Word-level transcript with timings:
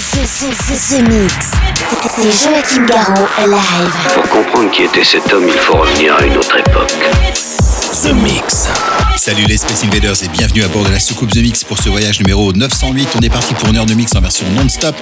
C'est 0.00 0.22
Joachim 2.30 2.86
Garraud 2.86 3.26
live. 3.46 4.14
Pour 4.14 4.28
comprendre 4.28 4.70
qui 4.70 4.84
était 4.84 5.02
cet 5.02 5.32
homme, 5.32 5.48
il 5.48 5.58
faut 5.58 5.76
revenir 5.76 6.14
à 6.14 6.24
une 6.24 6.36
autre 6.36 6.56
époque. 6.56 6.94
The 8.02 8.12
Mix. 8.12 8.68
Salut 9.16 9.44
les 9.46 9.56
Space 9.56 9.82
Invaders 9.82 10.22
et 10.22 10.28
bienvenue 10.28 10.62
à 10.62 10.68
bord 10.68 10.84
de 10.84 10.90
la 10.90 11.00
soucoupe 11.00 11.32
The 11.32 11.38
Mix 11.38 11.64
pour 11.64 11.78
ce 11.78 11.88
voyage 11.88 12.20
numéro 12.20 12.52
908. 12.52 13.08
On 13.16 13.20
est 13.20 13.28
parti 13.28 13.54
pour 13.54 13.68
une 13.70 13.76
heure 13.76 13.86
de 13.86 13.94
mix 13.94 14.14
en 14.14 14.20
version 14.20 14.46
non-stop 14.54 14.94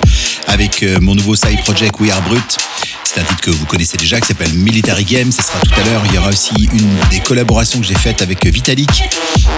avec 0.46 0.82
euh, 0.82 0.98
mon 1.02 1.14
nouveau 1.14 1.34
side 1.34 1.60
project 1.62 2.00
We 2.00 2.10
Are 2.10 2.22
Brut. 2.22 2.56
C'est 3.04 3.20
un 3.20 3.24
titre 3.24 3.40
que 3.42 3.50
vous 3.50 3.66
connaissez 3.66 3.98
déjà 3.98 4.18
qui 4.20 4.28
s'appelle 4.28 4.52
Military 4.54 5.04
Game. 5.04 5.30
Ce 5.30 5.42
sera 5.42 5.58
tout 5.60 5.78
à 5.78 5.84
l'heure. 5.84 6.02
Il 6.06 6.14
y 6.14 6.18
aura 6.18 6.30
aussi 6.30 6.54
une 6.72 6.90
des 7.10 7.20
collaborations 7.20 7.80
que 7.80 7.86
j'ai 7.86 7.94
faites 7.94 8.22
avec 8.22 8.46
Vitalik 8.46 9.10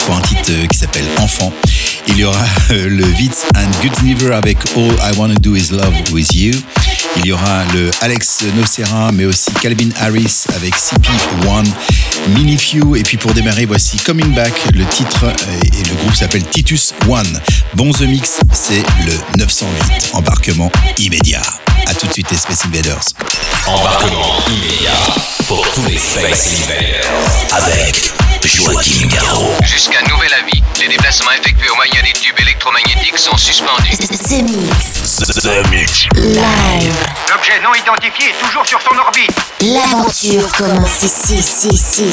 pour 0.06 0.16
un 0.16 0.20
titre 0.22 0.50
euh, 0.50 0.66
qui 0.66 0.76
s'appelle 0.76 1.06
Enfant. 1.18 1.52
Il 2.08 2.18
y 2.18 2.24
aura 2.24 2.44
euh, 2.70 2.88
le 2.88 3.04
Vitz 3.04 3.44
and 3.54 3.70
Gutzniver 3.82 4.34
avec 4.34 4.58
All 4.76 5.12
I 5.12 5.16
Wanna 5.16 5.34
Do 5.34 5.54
Is 5.54 5.68
Love 5.70 5.94
With 6.12 6.34
You. 6.34 6.54
Il 7.16 7.26
y 7.26 7.32
aura 7.32 7.64
le 7.74 7.90
Alex 8.00 8.44
Nocera, 8.54 9.10
mais 9.12 9.24
aussi 9.24 9.50
Calvin 9.60 9.88
Harris 9.98 10.44
avec 10.54 10.74
CP1, 10.74 11.64
Mini 12.28 12.56
Few. 12.56 12.96
Et 12.96 13.02
puis 13.02 13.16
pour 13.16 13.32
démarrer, 13.34 13.66
voici 13.66 13.96
Coming 13.98 14.34
Back. 14.34 14.52
Le 14.74 14.84
titre 14.86 15.24
euh, 15.24 15.60
et 15.62 15.88
le 15.88 15.94
groupe 15.96 16.14
s'appelle 16.14 16.44
Titus 16.44 16.94
One. 17.08 17.40
Bon 17.74 17.90
The 17.90 18.02
Mix, 18.02 18.40
c'est 18.52 18.82
le 19.06 19.12
908. 19.38 20.10
Embarquement 20.14 20.70
immédiat. 20.98 21.42
A 21.86 21.94
tout 21.94 22.06
de 22.06 22.12
suite 22.12 22.30
les 22.30 22.36
Space 22.36 22.64
Invaders. 22.66 23.00
Embarquement 23.66 24.36
immédiat 24.48 25.14
pour 25.46 25.66
tous 25.72 25.84
les 25.86 25.96
Space 25.98 26.50
Invaders 26.62 27.08
avec 27.50 28.12
Joachim 28.44 29.08
Garraud. 29.08 29.52
Jusqu'à 29.64 30.00
nouvel 30.02 30.30
avis, 30.42 30.62
les 30.80 30.88
déplacements 30.88 31.32
effectués 31.32 31.70
au 31.70 31.74
moyen 31.76 32.02
des 32.04 32.12
tubes 32.12 32.38
électromagnétiques 32.38 33.18
sont 33.18 33.36
suspendus. 33.36 33.96
The 33.96 34.42
Mix. 34.42 35.16
The 35.42 35.70
Mix. 35.70 36.06
Live. 36.14 36.94
L'objet 37.30 37.60
non 37.62 37.74
identifié 37.74 38.30
est 38.30 38.44
toujours 38.44 38.66
sur 38.66 38.80
son 38.80 38.96
orbite. 38.96 39.32
L'aventure 39.60 40.52
commence 40.52 41.02
ici, 41.02 41.36
ici, 41.36 41.68
ici, 41.68 42.04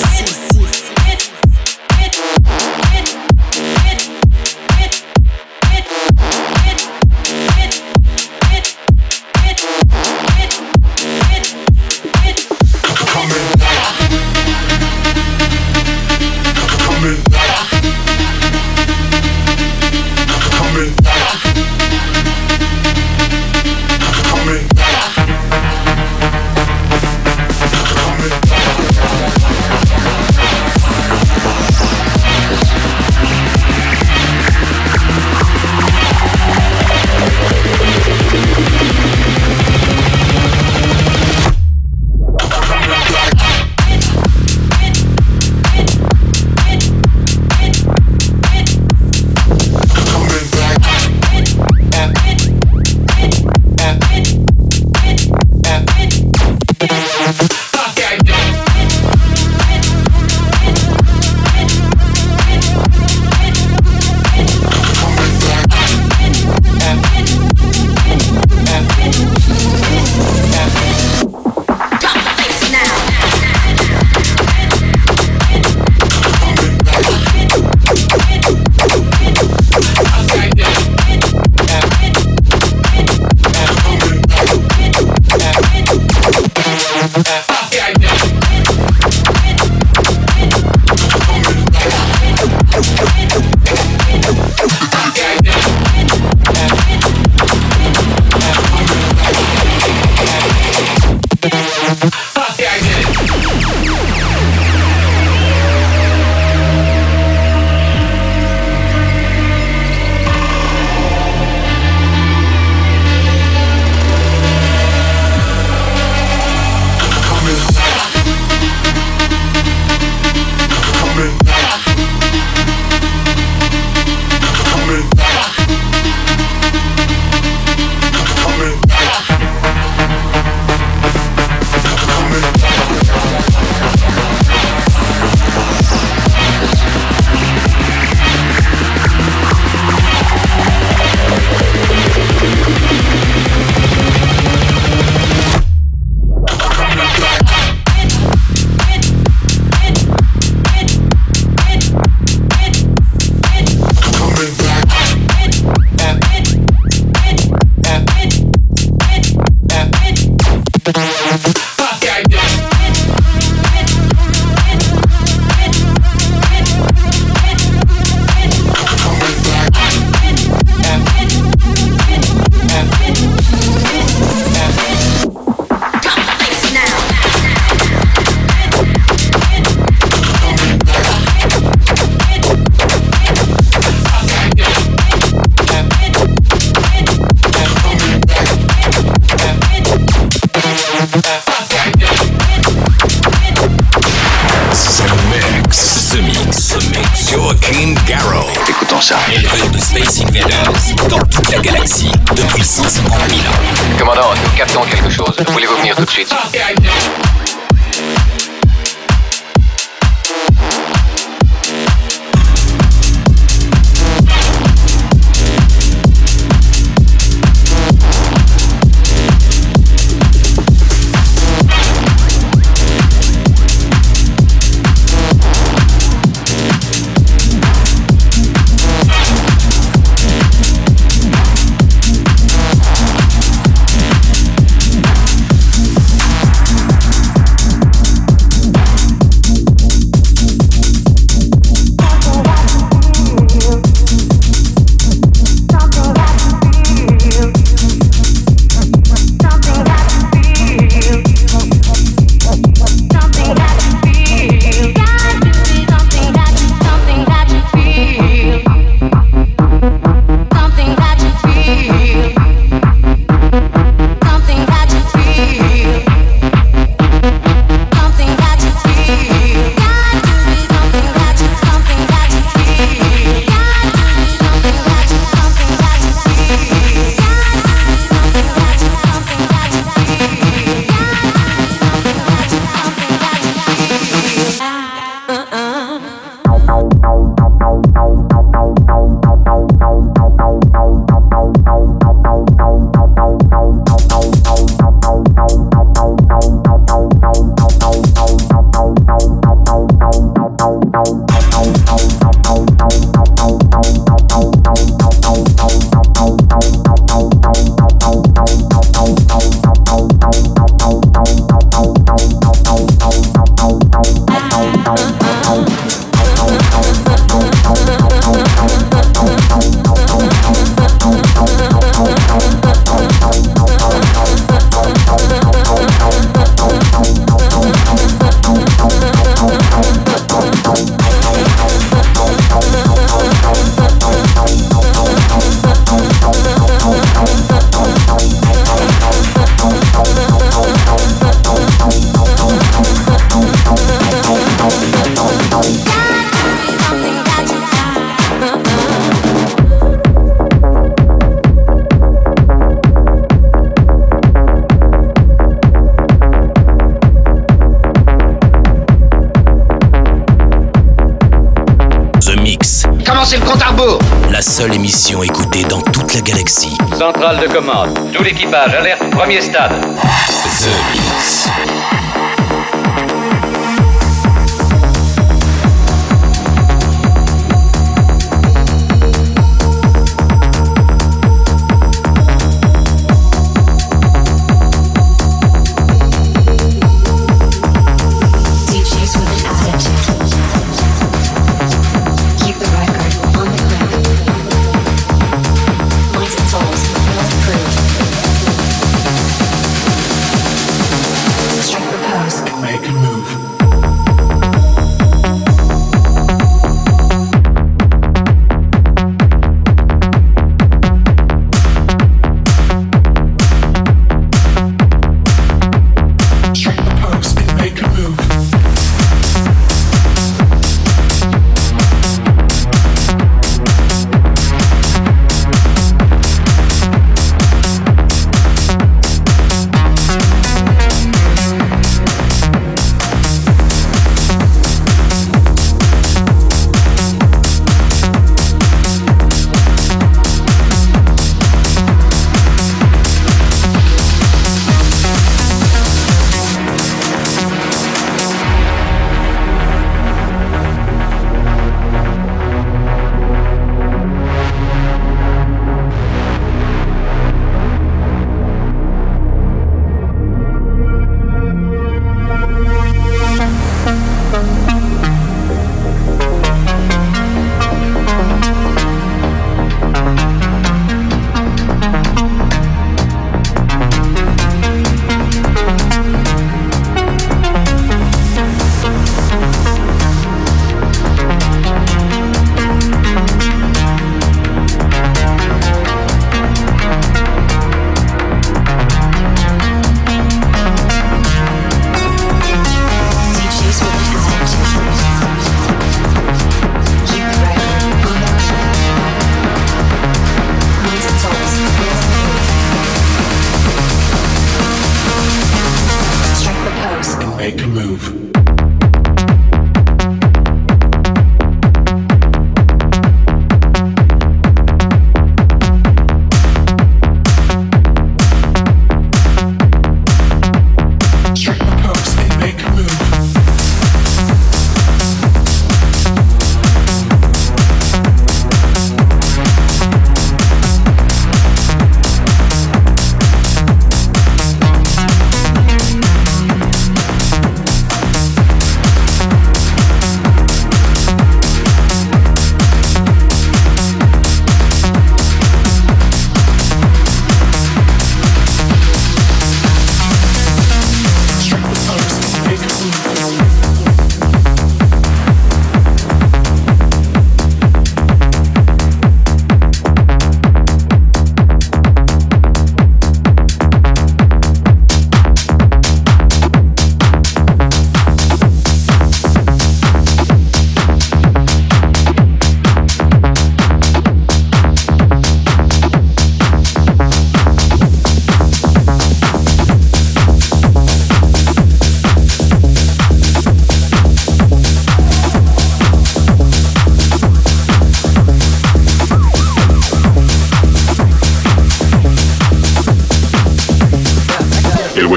recommencer 363.16 363.38
le 363.38 363.46
compte 363.46 363.62
à 363.62 363.68
rebours. 363.68 364.00
La 364.30 364.42
seule 364.42 364.74
émission 364.74 365.24
écoutée 365.24 365.64
dans 365.64 365.82
toute 365.82 366.14
la 366.14 366.22
galaxie. 366.22 366.78
Centrale 366.98 367.40
de 367.40 367.48
commande. 367.48 367.98
Tout 368.14 368.24
l'équipage, 368.24 368.74
alerte, 368.74 369.10
premier 369.12 369.40
stade. 369.42 369.72
The 369.72 370.70
Mix. 370.92 371.50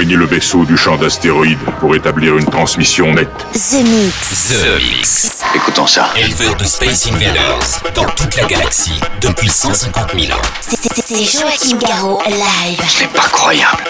Le 0.09 0.25
vaisseau 0.25 0.65
du 0.65 0.75
champ 0.75 0.97
d'astéroïdes 0.97 1.59
pour 1.79 1.95
établir 1.95 2.35
une 2.35 2.45
transmission 2.45 3.13
nette. 3.13 3.29
The 3.53 3.83
Mix. 3.85 4.49
The 4.49 4.81
Mix. 4.81 5.43
Écoutons 5.55 5.85
ça. 5.85 6.09
Éleveur 6.17 6.55
de 6.55 6.63
Space 6.65 7.07
Invaders 7.07 7.81
dans 7.93 8.05
toute 8.05 8.35
la 8.35 8.45
galaxie 8.45 8.99
depuis 9.21 9.49
150 9.49 10.19
000 10.19 10.37
ans. 10.37 10.41
C'est 10.61 11.23
Joachim 11.23 11.77
Garraud 11.77 12.19
live. 12.27 12.81
C'est 12.89 13.07
pas 13.13 13.29
croyable. 13.29 13.83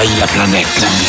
Quand 0.00 0.06
ils 0.06 0.99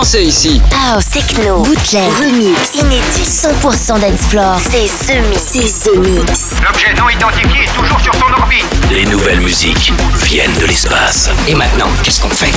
danser 0.00 0.22
ici. 0.22 0.62
House, 0.72 1.10
techno, 1.10 1.60
bootleg, 1.60 2.10
remix, 2.18 2.74
inédit, 2.74 3.22
100% 3.22 4.00
dance 4.00 4.22
floor. 4.28 4.58
C'est 4.58 4.86
The 5.06 5.28
Mix. 5.28 5.42
C'est 5.42 5.98
Mix. 5.98 6.52
L'objet 6.64 6.94
non 6.94 7.10
identifié 7.10 7.64
est 7.64 7.76
toujours 7.76 8.00
sur 8.00 8.14
son 8.14 8.32
orbite. 8.40 8.64
Les 8.90 9.04
nouvelles 9.04 9.40
musiques 9.40 9.92
viennent 10.24 10.56
de 10.58 10.64
l'espace. 10.64 11.28
Et 11.46 11.54
maintenant, 11.54 11.88
qu'est-ce 12.02 12.22
qu'on 12.22 12.30
fait? 12.30 12.52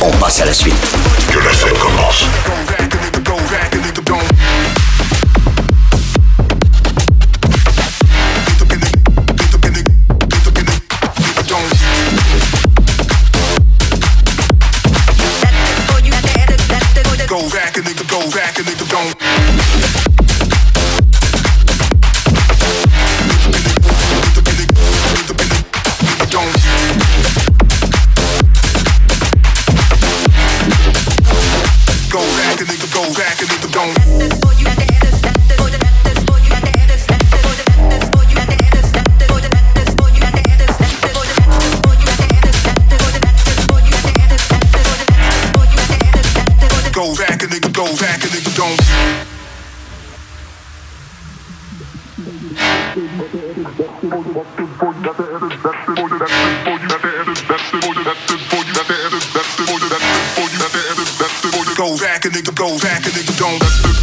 On 0.00 0.10
passe 0.18 0.40
à 0.40 0.46
la 0.46 0.52
suite. 0.52 0.74
Que 1.30 1.38
la 1.38 1.52
fête 1.52 1.78
commence. 1.78 2.26
Go 32.16 32.22
back 32.22 32.60
and 32.60 32.68
nigga 32.70 32.88
go 32.94 33.02
back 33.12 33.40
and 33.42 33.50
nigga 33.50 33.70
don't. 33.72 33.94
Go 46.94 47.14
back 47.16 47.42
and 47.42 47.52
nigga 47.52 47.70
go 47.74 47.84
back 47.98 48.22
and 48.24 48.32
nigga 48.32 48.52
don't. 48.56 48.80
Go 54.78 54.95
back 62.56 62.64
and 62.64 62.72
nigga 62.72 62.76
go 62.78 62.78
back 62.78 63.04
and 63.04 63.14
nigga 63.14 63.36
don't. 63.36 63.95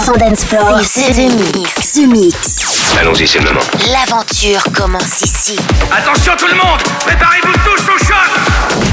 100% 0.00 0.18
dance 0.18 0.44
floor. 0.44 0.80
C'est 0.82 1.12
The 1.12 1.30
Mix. 1.54 1.92
The 1.92 2.06
Mix. 2.06 2.96
Allons-y, 2.98 3.26
c'est 3.26 3.38
le 3.38 3.44
moment. 3.44 3.60
L'aventure 3.92 4.62
commence 4.74 5.20
ici. 5.20 5.56
Attention 5.92 6.32
tout 6.38 6.46
le 6.46 6.54
monde 6.54 6.80
Préparez-vous 7.00 7.52
tous 7.52 7.82
au 7.92 7.98
choc 7.98 8.89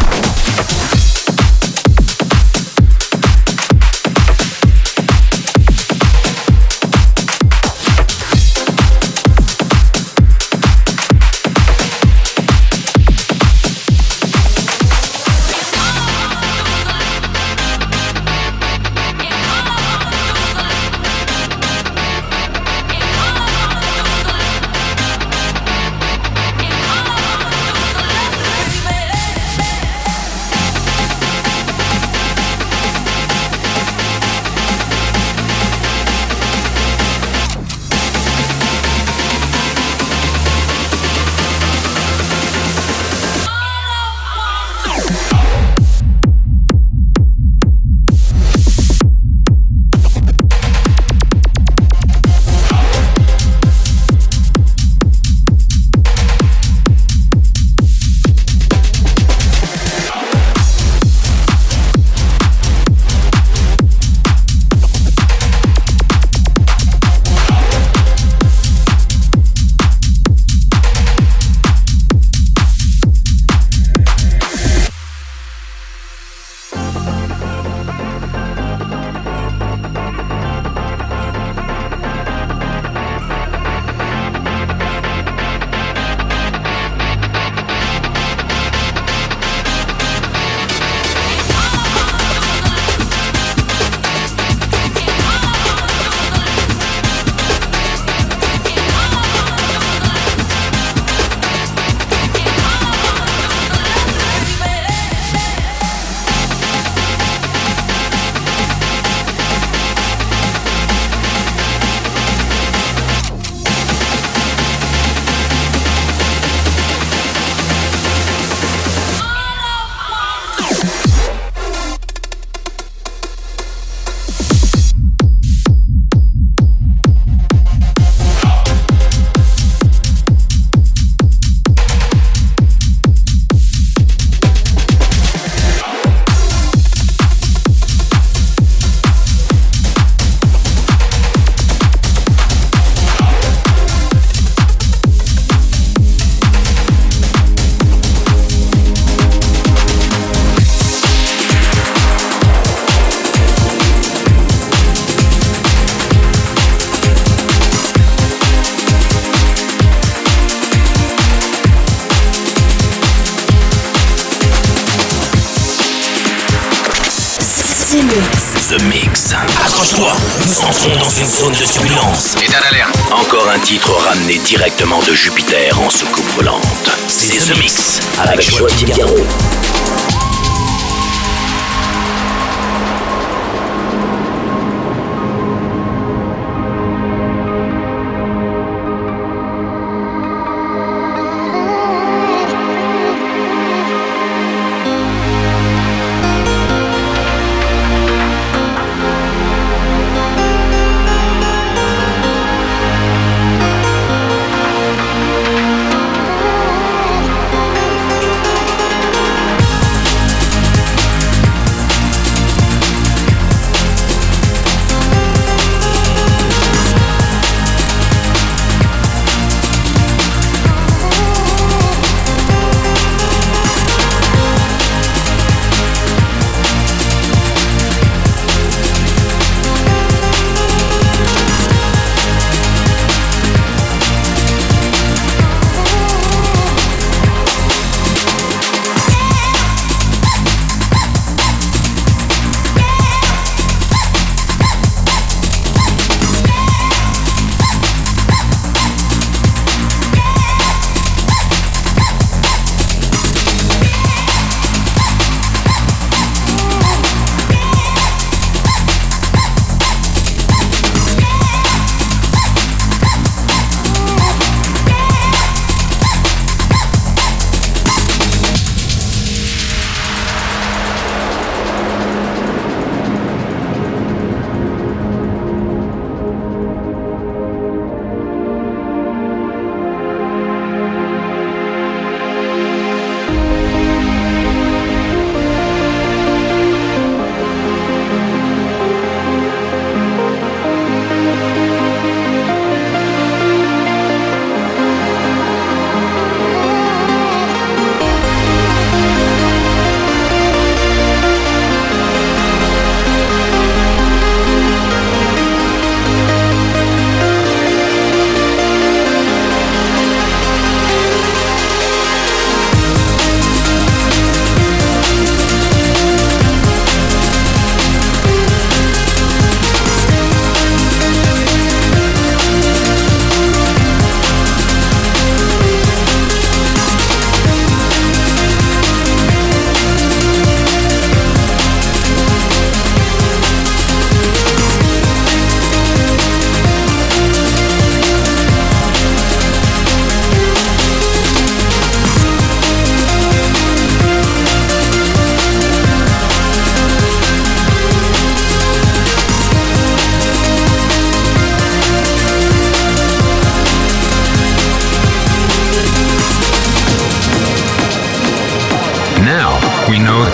Titre 173.67 173.91
ramené 173.91 174.37
directement 174.45 175.01
de 175.01 175.13
Jupiter 175.13 175.76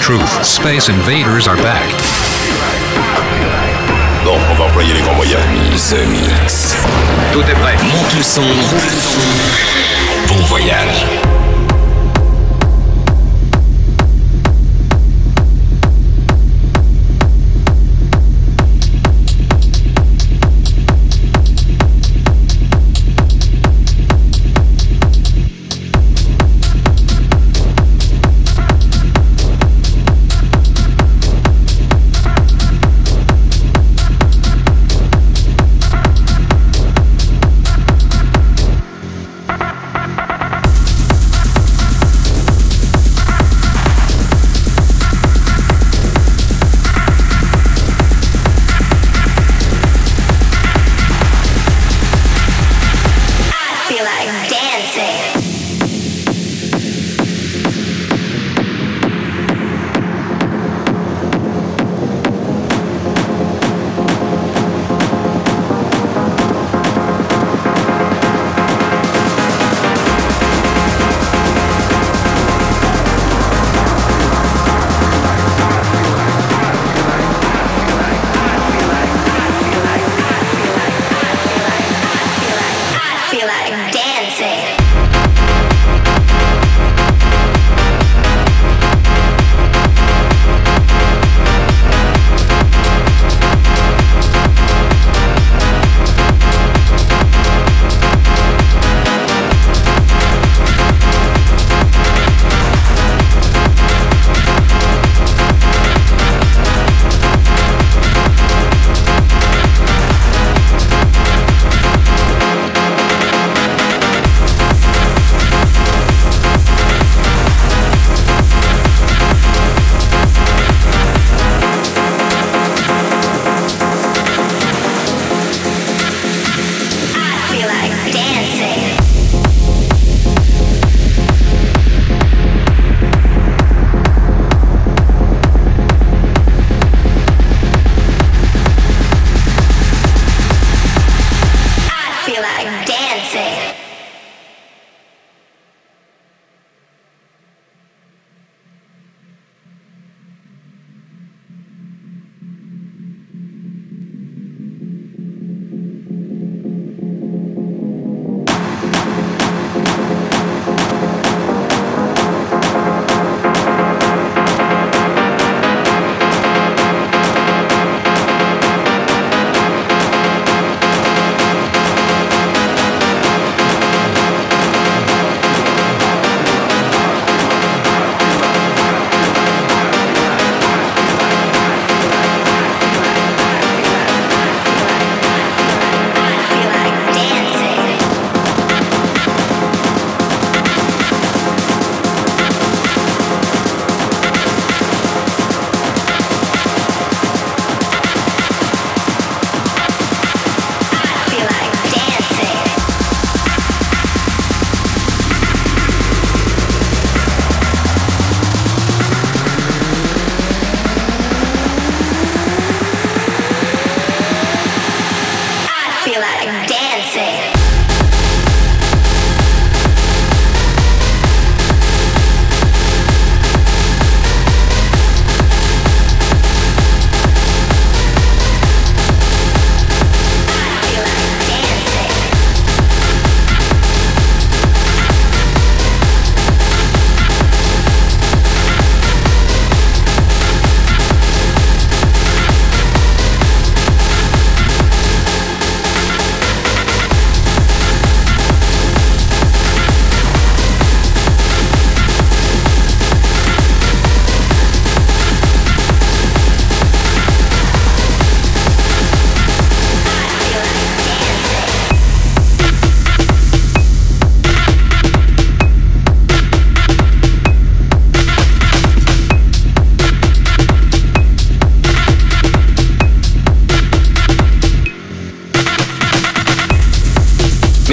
truth. 0.03 0.45
Space 0.45 0.89
Invaders 0.89 1.47
are 1.47 1.55
back. 1.55 1.89
Bon, 4.25 4.37
on 4.51 4.55
va 4.55 4.65
employer 4.65 4.93
les 4.93 5.01
grands 5.01 5.15
moyens. 5.15 5.39
The 5.89 6.05
Mix. 6.07 6.75
Tout 7.31 7.39
est 7.39 7.59
prêt. 7.61 7.77
Monte 7.77 8.13
le 8.13 8.21
son. 8.21 8.41
Bon 10.27 10.43
voyage. 10.43 11.22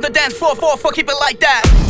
the 0.00 0.10
dance 0.10 0.34
floor, 0.34 0.54
four, 0.56 0.76
four, 0.76 0.92
keep 0.92 1.08
it 1.08 1.16
like 1.20 1.38
that. 1.40 1.85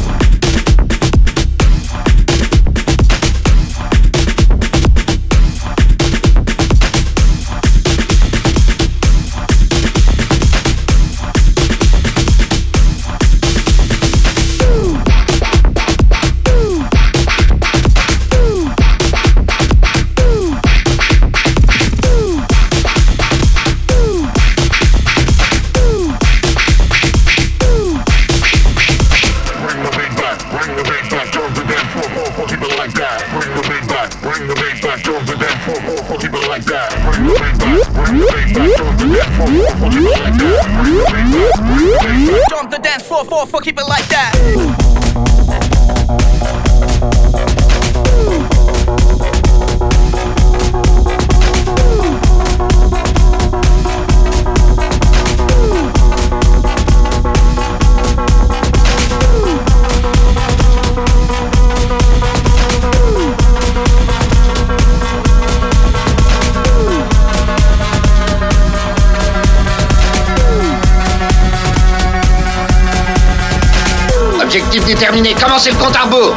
Déterminé. 74.86 75.34
Commencez 75.34 75.70
le 75.70 75.76
compte 75.76 75.96
à 75.96 76.02
rebours? 76.02 76.34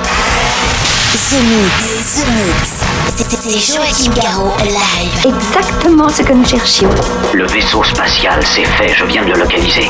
The 1.30 1.34
Mix, 1.44 2.16
The 2.16 2.28
Mix. 2.28 2.70
C'est 3.16 3.74
Joachim 3.74 4.12
Garraud 4.20 4.52
live. 4.64 5.36
Exactement 5.36 6.10
ce 6.10 6.24
que 6.24 6.34
nous 6.34 6.46
cherchions. 6.46 6.90
Le 7.34 7.46
vaisseau 7.46 7.84
spatial, 7.84 8.40
c'est 8.44 8.66
fait, 8.66 8.94
je 8.96 9.06
viens 9.06 9.24
de 9.24 9.32
le 9.34 9.40
localiser. 9.40 9.90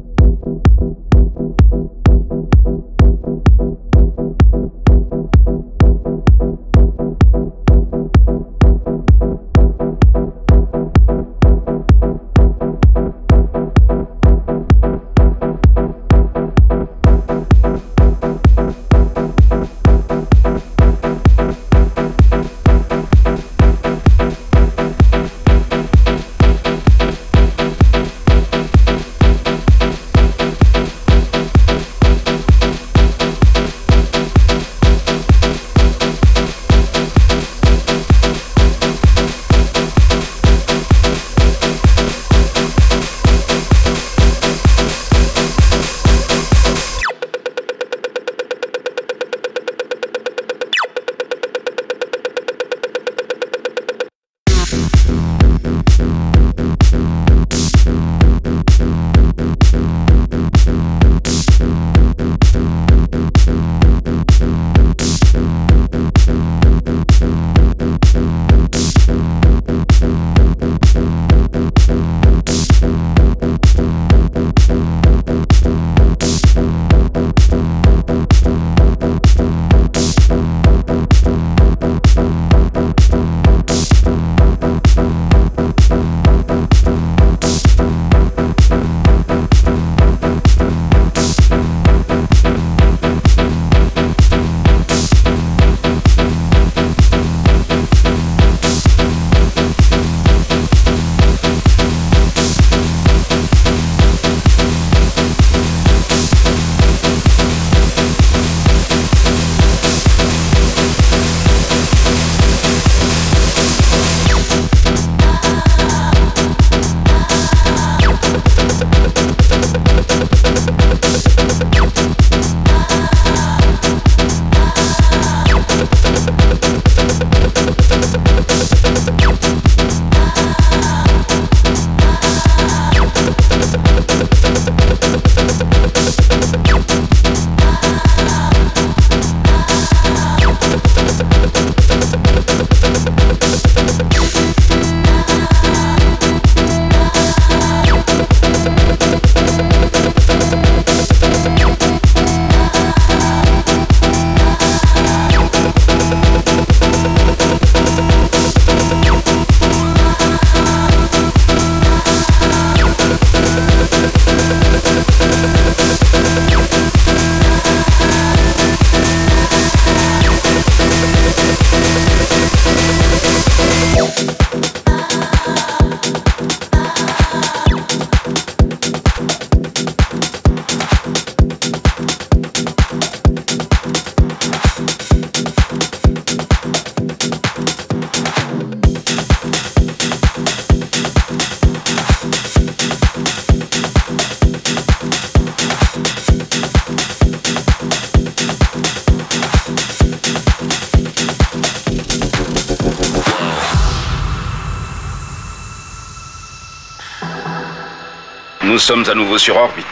Nous 208.71 208.79
sommes 208.79 209.03
à 209.09 209.13
nouveau 209.13 209.37
sur 209.37 209.57
orbite. 209.57 209.85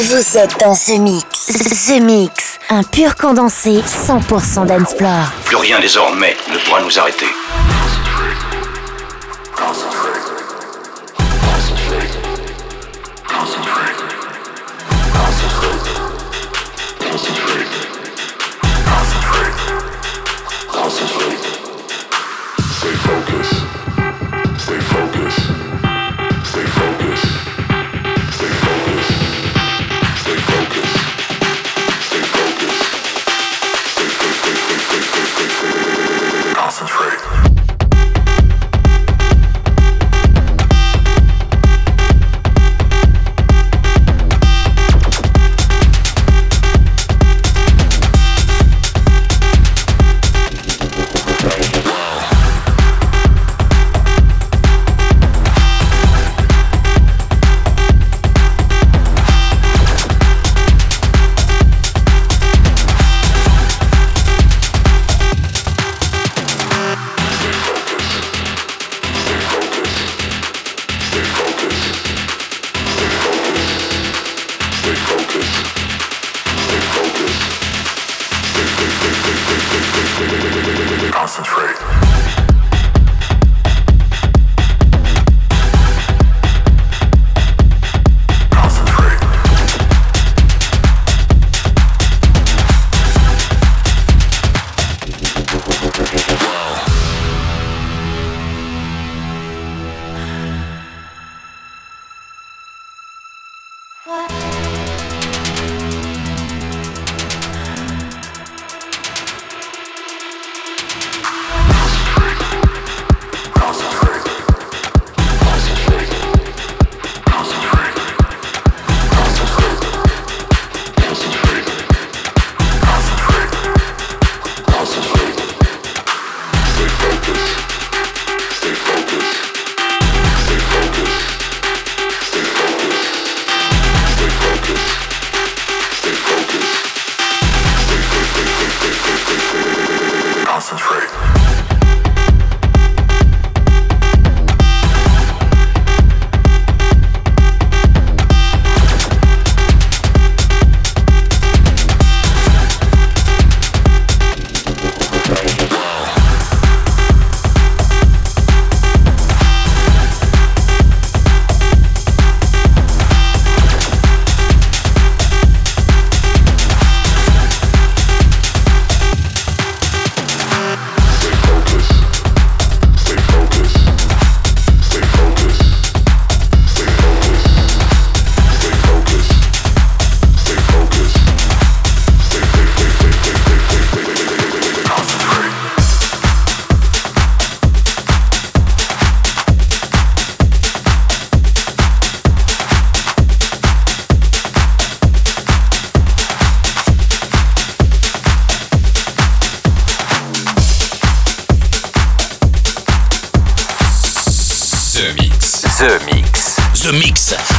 Vous 0.00 0.36
êtes 0.36 0.60
dans 0.60 0.74
The 0.74 0.98
Mix. 1.00 1.46
The 1.46 2.02
Mix, 2.02 2.58
un 2.68 2.82
pur 2.82 3.16
condensé 3.16 3.80
100% 3.80 4.66
d'Ensplore. 4.66 5.32
Plus 5.46 5.56
rien 5.56 5.80
désormais 5.80 6.36
ne 6.52 6.58
pourra 6.58 6.82
nous 6.82 6.98
arrêter. 6.98 7.24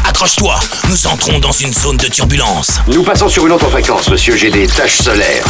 Accroche-toi, 0.06 0.60
nous 0.90 1.08
entrons 1.08 1.40
dans 1.40 1.52
une 1.52 1.74
zone 1.74 1.98
de 1.98 2.08
turbulence. 2.08 2.68
Nous 2.88 3.02
passons 3.02 3.28
sur 3.28 3.48
une 3.48 3.54
autre 3.54 3.70
fréquence, 3.70 4.10
monsieur, 4.10 4.36
j'ai 4.36 4.52
des 4.52 4.68
taches 4.68 5.02
solaires. 5.02 5.46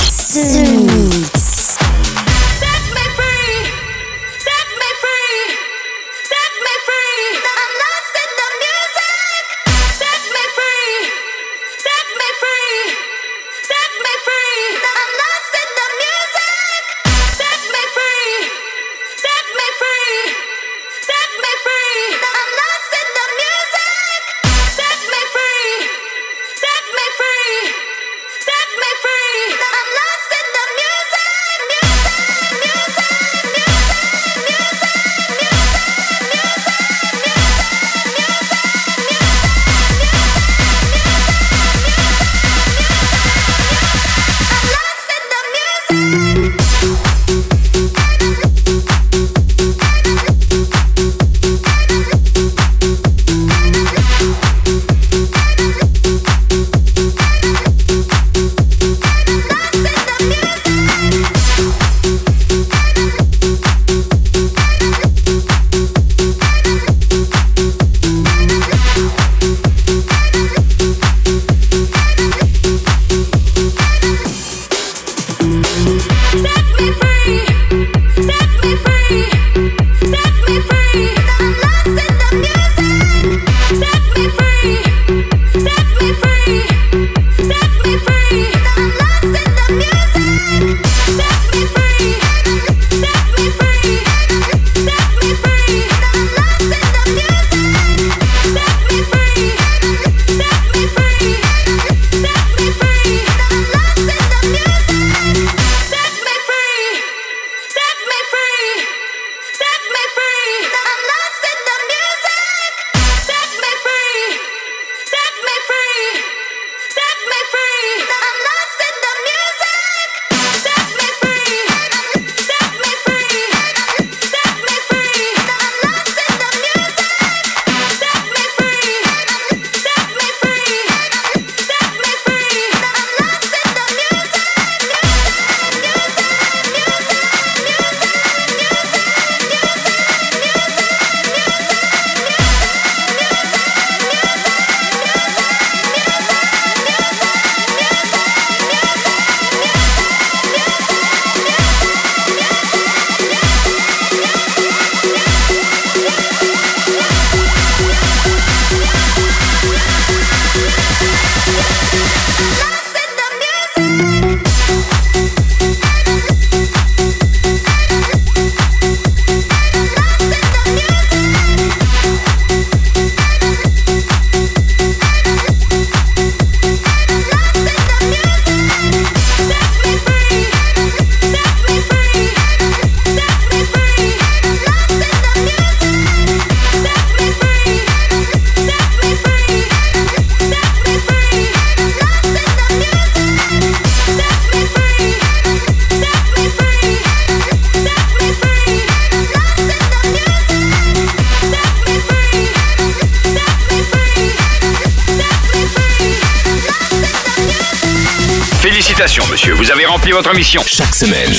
Chaque 210.91 211.07
semaine. 211.07 211.31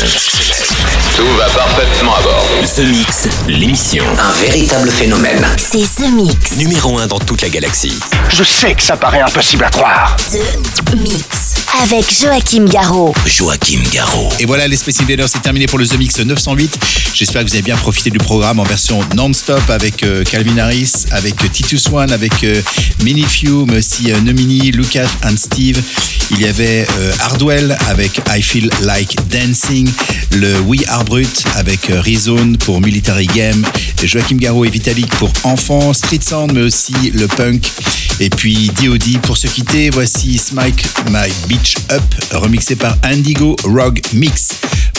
Tout 1.15 1.27
va 1.37 1.45
parfaitement 1.45 2.15
à 2.17 2.23
bord. 2.23 2.47
The 2.75 2.81
Mix, 2.81 3.29
l'émission. 3.47 4.03
Un 4.19 4.33
véritable 4.41 4.91
phénomène. 4.91 5.47
C'est 5.59 5.81
The 6.03 6.11
Mix. 6.11 6.57
Numéro 6.57 6.99
1 6.99 7.07
dans 7.07 7.19
toute 7.19 7.43
la 7.43 7.51
galaxie. 7.51 8.01
Je 8.31 8.45
sais 8.45 8.75
que 8.75 8.83
ça 8.83 8.97
paraît 8.97 9.21
impossible 9.21 9.65
à 9.65 9.71
croire. 9.71 10.17
The 10.31 10.95
Mix. 10.97 11.52
Avec 11.81 12.05
Joachim 12.21 12.67
Garraud. 12.67 13.15
Joachim 13.27 13.81
Garraud. 13.93 14.29
Et 14.39 14.45
voilà, 14.45 14.69
les 14.69 14.77
Space 14.77 14.97
c'est 15.27 15.43
terminé 15.43 15.67
pour 15.67 15.79
le 15.79 15.87
The 15.87 15.97
Mix 15.97 16.19
908. 16.19 16.79
J'espère 17.15 17.43
que 17.43 17.49
vous 17.49 17.55
avez 17.55 17.63
bien 17.63 17.77
profité 17.77 18.11
du 18.11 18.19
programme 18.19 18.61
en 18.61 18.65
version 18.65 19.01
non-stop 19.17 19.63
avec 19.71 20.03
euh, 20.03 20.23
Calvin 20.25 20.59
Harris, 20.59 20.93
avec 21.11 21.43
euh, 21.43 21.49
Titus 21.49 21.89
One, 21.89 22.13
avec 22.13 22.45
Mini 23.03 23.25
aussi 23.77 24.13
euh, 24.13 24.21
Nomini, 24.21 24.71
Lucas 24.71 25.09
and 25.25 25.37
Steve. 25.37 25.83
Il 26.31 26.41
y 26.41 26.47
avait 26.47 26.87
euh, 26.99 27.13
Hardwell 27.21 27.77
avec 27.89 28.21
I 28.29 28.41
Feel 28.41 28.71
Like 28.83 29.17
Dancing, 29.29 29.91
le 30.33 30.61
We 30.61 30.83
Are 30.89 31.05
Brut 31.05 31.45
avec 31.57 31.87
Rezone 31.87 32.57
pour 32.59 32.81
Military 32.81 33.27
Game, 33.27 33.65
Joachim 34.07 34.37
Garraud 34.37 34.65
et 34.65 34.71
Vitalik 34.71 35.09
pour 35.17 35.31
Enfants, 35.45 35.93
Street 35.93 36.21
Sound, 36.21 36.53
mais 36.53 36.63
aussi 36.63 36.95
le 37.15 37.27
punk. 37.27 37.71
Et 38.21 38.31
puis 38.31 38.71
DOD 38.83 39.21
pour 39.23 39.37
se 39.37 39.47
quitter, 39.47 39.91
voici 39.91 40.39
Smike 40.39 40.85
My 41.11 41.31
Beach 41.49 41.77
Up, 41.91 42.03
remixé 42.33 42.77
par 42.77 42.97
Indigo 43.03 43.57
Rogue 43.65 44.01
Mix. 44.13 44.49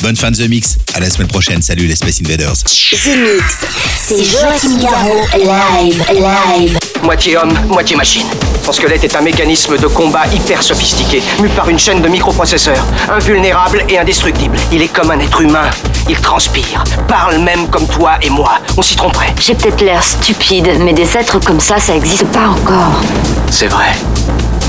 Bonne 0.04 0.18
fin 0.18 0.32
de 0.32 0.36
The 0.36 0.50
Mix, 0.50 0.76
à 0.96 1.00
la 1.00 1.10
semaine 1.10 1.30
prochaine, 1.30 1.62
salut 1.62 1.88
les 1.88 1.96
Space 1.96 2.20
Invaders. 2.20 2.56
The 2.66 3.08
Mix. 3.08 3.66
C'est 3.98 4.22
Joachim 4.22 4.78
Garraud. 4.82 5.26
Live, 5.34 6.04
live. 6.12 6.78
Moitié 7.02 7.38
homme, 7.38 7.58
moitié 7.70 7.96
machine. 7.96 8.26
Son 8.66 8.74
squelette 8.74 9.06
est 9.06 9.16
un 9.16 9.22
mécanisme 9.22 9.78
de 9.78 9.88
combat 9.88 10.28
hyper 10.28 10.62
sophistiqué, 10.62 11.24
mu 11.42 11.48
par 11.48 11.70
une 11.70 11.80
chaîne 11.80 12.02
de 12.02 12.10
microprocesseurs, 12.10 12.86
invulnérable 13.10 13.86
et 13.88 13.98
indestructible. 13.98 14.58
Il 14.74 14.82
est 14.82 14.90
comme 14.90 15.10
un 15.10 15.22
être 15.22 15.40
humain. 15.40 15.70
Il 16.10 16.20
transpire, 16.20 16.84
parle 17.08 17.38
même 17.38 17.70
comme 17.70 17.88
toi 17.88 18.18
et 18.22 18.30
moi. 18.30 18.60
On 18.76 18.82
s'y 18.82 18.98
tromperait. 18.98 19.34
J'ai 19.40 19.56
peut-être 19.56 19.80
l'air 19.80 20.04
stupide, 20.04 20.70
mais 20.82 20.92
des 20.92 21.16
êtres 21.16 21.40
comme 21.40 21.62
ça, 21.62 21.80
ça 21.80 21.96
existe 21.96 22.26
pas 22.26 22.50
encore. 22.50 23.02
C'est 23.50 23.68
vrai. 23.68 23.94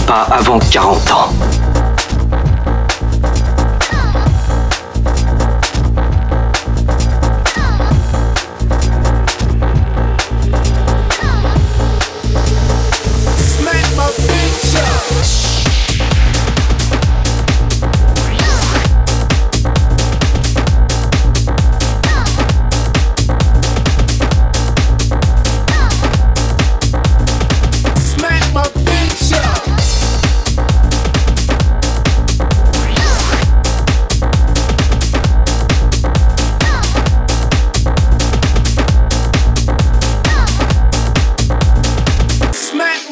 Pas 0.06 0.28
avant 0.30 0.60
40 0.60 1.10
ans. 1.10 1.32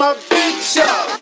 My 0.03 0.14
bitch 0.14 0.78
up. 0.80 1.22